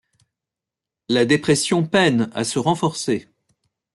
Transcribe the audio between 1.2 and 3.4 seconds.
dépression peine à se renforcer.